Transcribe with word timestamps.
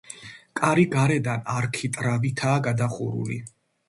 კარი 0.59 0.85
გარედან 0.93 1.43
არქიტრავითაა 1.55 2.63
გადახურული. 2.69 3.39